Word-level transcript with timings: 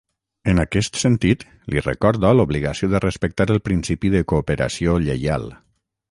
En 0.51 0.59
aquest 0.61 0.95
sentit, 1.01 1.43
li 1.73 1.83
recorda 1.87 2.31
l’obligació 2.39 2.89
de 2.93 3.01
respectar 3.03 3.47
el 3.57 3.61
principi 3.69 4.11
de 4.15 4.23
cooperació 4.33 4.97
lleial. 5.09 5.47